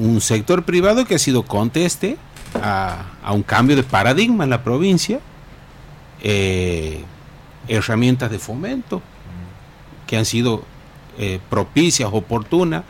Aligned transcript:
un 0.00 0.20
sector 0.22 0.64
privado 0.64 1.04
que 1.04 1.14
ha 1.14 1.18
sido 1.18 1.42
conteste 1.42 2.16
a, 2.54 3.04
un 3.32 3.42
cambio 3.42 3.76
de 3.76 3.82
paradigma 3.82 4.44
en 4.44 4.50
la 4.50 4.64
provincia, 4.64 5.20
eh, 6.22 7.02
herramientas 7.68 8.30
de 8.30 8.38
fomento 8.38 9.02
que 10.06 10.16
han 10.16 10.24
sido 10.24 10.64
eh, 11.18 11.38
propicias, 11.50 12.08
oportunas, 12.12 12.82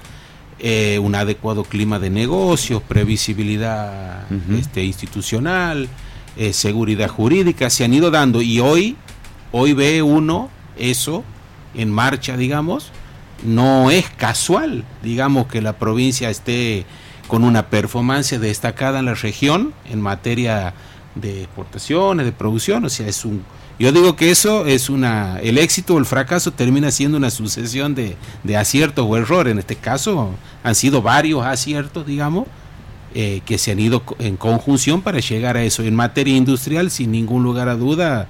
eh, 0.60 0.98
un 1.00 1.14
adecuado 1.14 1.64
clima 1.64 1.98
de 1.98 2.10
negocios, 2.10 2.82
previsibilidad 2.82 4.24
este, 4.56 4.85
institucional, 4.85 5.88
seguridad 6.53 7.08
jurídica, 7.08 7.69
se 7.69 7.85
han 7.85 7.92
ido 7.92 8.11
dando 8.11 8.40
y 8.40 8.61
hoy, 8.61 8.97
hoy 9.53 9.74
ve 9.74 10.01
uno 10.01 10.49
eso 10.79 11.22
en 11.74 11.90
marcha, 11.90 12.37
digamos, 12.38 12.92
no 13.44 13.90
es 13.90 14.08
casual, 14.10 14.84
digamos, 15.02 15.46
que 15.46 15.60
la 15.60 15.74
provincia 15.74 16.30
esté 16.30 16.84
con 17.28 17.45
una 17.45 17.68
performance 17.68 18.38
destacada 18.40 18.98
en 18.98 19.06
la 19.06 19.14
región 19.14 19.72
en 19.90 20.00
materia 20.00 20.74
de 21.14 21.42
exportaciones, 21.42 22.26
de 22.26 22.32
producción, 22.32 22.84
o 22.84 22.88
sea, 22.88 23.06
es 23.06 23.24
un 23.24 23.45
yo 23.78 23.92
digo 23.92 24.14
que 24.14 24.30
eso 24.30 24.66
es 24.66 24.90
una 24.90 25.40
el 25.40 25.56
éxito 25.56 25.95
o 25.95 25.98
el 25.98 26.04
fracaso 26.04 26.50
termina 26.50 26.90
siendo 26.90 27.16
una 27.16 27.30
sucesión 27.30 27.95
de, 27.95 28.14
de 28.45 28.56
aciertos 28.58 29.06
o 29.08 29.16
errores, 29.16 29.52
en 29.52 29.59
este 29.59 29.76
caso 29.76 30.34
han 30.62 30.74
sido 30.74 31.00
varios 31.00 31.46
aciertos, 31.46 32.06
digamos, 32.06 32.46
eh, 33.14 33.40
que 33.45 33.59
se 33.59 33.72
han 33.72 33.80
ido 33.80 34.04
en 34.20 34.36
conjunción 34.36 35.02
para 35.02 35.18
llegar 35.18 35.56
a 35.56 35.64
eso. 35.64 35.82
En 35.82 35.96
materia 35.96 36.36
industrial, 36.36 36.92
sin 36.92 37.10
ningún 37.10 37.42
lugar 37.42 37.68
a 37.68 37.74
duda, 37.74 38.28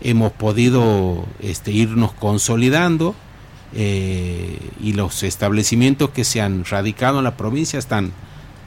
hemos 0.00 0.30
podido 0.30 1.24
este, 1.40 1.72
irnos 1.72 2.12
consolidando 2.12 3.16
eh, 3.74 4.58
y 4.80 4.92
los 4.92 5.22
establecimientos 5.22 6.10
que 6.10 6.24
se 6.24 6.40
han 6.40 6.64
radicado 6.64 7.18
en 7.18 7.24
la 7.24 7.36
provincia 7.36 7.78
están, 7.78 8.12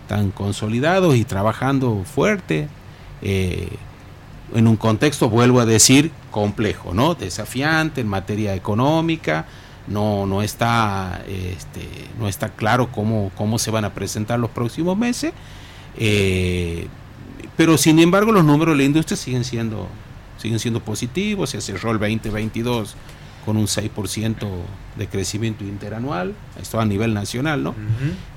tan 0.08 0.32
consolidados 0.32 1.16
y 1.16 1.26
trabajando 1.26 2.04
fuerte 2.04 2.68
eh, 3.22 3.70
en 4.54 4.68
un 4.68 4.78
contexto, 4.78 5.30
vuelvo 5.30 5.60
a 5.60 5.66
decir, 5.66 6.12
complejo, 6.32 6.94
¿no? 6.94 7.16
Desafiante 7.16 8.02
en 8.02 8.08
materia 8.08 8.56
económica, 8.56 9.46
no, 9.88 10.26
no, 10.26 10.42
está, 10.42 11.24
este, 11.28 11.88
no 12.20 12.28
está 12.28 12.50
claro 12.50 12.92
cómo, 12.92 13.32
cómo 13.36 13.60
se 13.60 13.72
van 13.72 13.86
a 13.86 13.94
presentar 13.94 14.40
los 14.40 14.50
próximos 14.50 14.98
meses, 14.98 15.34
eh, 15.98 16.88
pero 17.56 17.78
sin 17.78 18.00
embargo 18.00 18.32
los 18.32 18.44
números 18.44 18.74
de 18.74 18.78
la 18.78 18.84
industria 18.84 19.18
siguen 19.18 19.44
siendo, 19.44 19.88
siguen 20.38 20.60
siendo 20.60 20.80
positivos, 20.80 21.52
se 21.52 21.62
cerró 21.62 21.92
el 21.92 22.00
2022 22.00 22.96
con 23.46 23.58
un 23.58 23.68
6% 23.68 24.48
de 24.98 25.08
crecimiento 25.08 25.64
interanual, 25.64 26.34
esto 26.60 26.80
a 26.80 26.86
nivel 26.86 27.14
nacional, 27.14 27.64
¿no? 27.64 27.76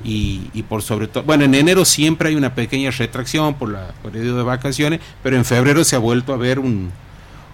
y, 0.05 0.51
y, 0.53 0.63
por 0.65 0.83
sobre 0.83 1.09
todo, 1.09 1.25
bueno, 1.25 1.45
en 1.45 1.55
enero 1.55 1.85
siempre 1.85 2.29
hay 2.29 2.35
una 2.35 2.55
pequeña 2.55 2.91
retracción 2.91 3.55
por, 3.55 3.71
la, 3.71 3.95
el 4.05 4.11
periodo 4.11 4.39
de 4.39 4.43
vacaciones, 4.45 5.01
pero 5.23 5.37
en 5.37 5.45
febrero 5.45 5.83
se 5.85 5.97
ha 5.97 5.99
vuelto 5.99 6.33
a 6.35 6.37
ver 6.37 6.59
un, 6.59 6.91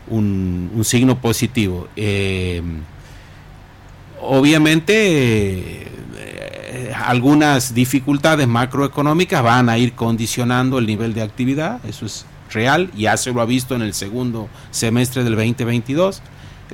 un, 0.09 0.83
signo 0.85 1.21
positivo. 1.21 1.89
Eh, 1.97 2.63
obviamente, 4.21 5.87
eh, 6.17 6.93
algunas 6.95 7.75
dificultades 7.75 8.49
macroeconómicas 8.49 9.43
van 9.43 9.69
a 9.69 9.79
ir 9.79 9.93
condicionando 9.93 10.79
el 10.79 10.87
nivel 10.87 11.15
de 11.15 11.23
actividad, 11.23 11.85
eso 11.87 12.07
es 12.07 12.27
real, 12.51 12.91
ya 12.97 13.17
se 13.17 13.33
lo 13.33 13.41
ha 13.41 13.47
visto 13.47 13.75
en 13.75 13.83
el 13.83 13.95
segundo 13.95 14.49
semestre 14.71 15.25
del 15.25 15.35
2022 15.35 16.23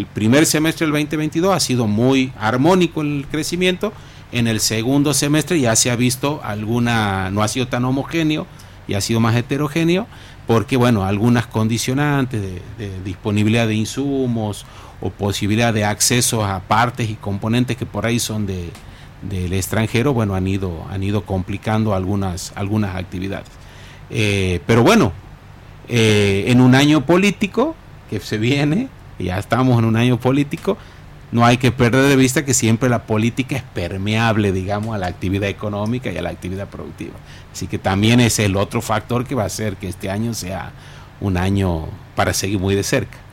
el 0.00 0.06
primer 0.06 0.46
semestre 0.46 0.86
del 0.86 0.92
2022 0.92 1.54
ha 1.54 1.60
sido 1.60 1.86
muy 1.86 2.32
armónico 2.38 3.02
el 3.02 3.26
crecimiento. 3.30 3.92
En 4.32 4.46
el 4.46 4.60
segundo 4.60 5.12
semestre 5.12 5.60
ya 5.60 5.76
se 5.76 5.90
ha 5.90 5.96
visto 5.96 6.40
alguna, 6.42 7.30
no 7.30 7.42
ha 7.42 7.48
sido 7.48 7.68
tan 7.68 7.84
homogéneo 7.84 8.46
y 8.88 8.94
ha 8.94 9.02
sido 9.02 9.20
más 9.20 9.36
heterogéneo, 9.36 10.06
porque 10.46 10.78
bueno, 10.78 11.04
algunas 11.04 11.46
condicionantes 11.46 12.40
de, 12.78 13.00
disponibilidad 13.04 13.66
de 13.66 13.74
insumos 13.74 14.64
o 15.02 15.10
posibilidad 15.10 15.74
de 15.74 15.84
acceso 15.84 16.44
a 16.44 16.60
partes 16.60 17.10
y 17.10 17.14
componentes 17.14 17.76
que 17.76 17.84
por 17.84 18.06
ahí 18.06 18.18
son 18.18 18.46
de, 18.46 18.70
del 19.28 19.52
extranjero, 19.52 20.14
bueno, 20.14 20.34
han 20.34 20.46
ido, 20.46 20.86
han 20.90 21.02
ido 21.02 21.26
complicando 21.26 21.94
algunas, 21.94 22.52
algunas 22.56 22.96
actividades. 22.96 23.48
Eh, 24.08 24.60
pero 24.66 24.82
bueno, 24.82 25.12
eh, 25.88 26.44
en 26.46 26.62
un 26.62 26.74
año 26.74 27.04
político 27.04 27.74
que 28.08 28.18
se 28.18 28.38
viene, 28.38 28.88
ya 29.24 29.38
estamos 29.38 29.78
en 29.78 29.84
un 29.84 29.96
año 29.96 30.18
político, 30.18 30.76
no 31.32 31.44
hay 31.44 31.58
que 31.58 31.70
perder 31.70 32.08
de 32.08 32.16
vista 32.16 32.44
que 32.44 32.54
siempre 32.54 32.88
la 32.88 33.04
política 33.06 33.56
es 33.56 33.62
permeable, 33.62 34.50
digamos, 34.50 34.94
a 34.94 34.98
la 34.98 35.06
actividad 35.06 35.48
económica 35.48 36.10
y 36.10 36.16
a 36.16 36.22
la 36.22 36.30
actividad 36.30 36.68
productiva. 36.68 37.14
Así 37.52 37.68
que 37.68 37.78
también 37.78 38.18
es 38.18 38.40
el 38.40 38.56
otro 38.56 38.82
factor 38.82 39.24
que 39.24 39.36
va 39.36 39.44
a 39.44 39.46
hacer 39.46 39.76
que 39.76 39.88
este 39.88 40.10
año 40.10 40.34
sea 40.34 40.72
un 41.20 41.36
año 41.36 41.86
para 42.16 42.34
seguir 42.34 42.58
muy 42.58 42.74
de 42.74 42.82
cerca. 42.82 43.18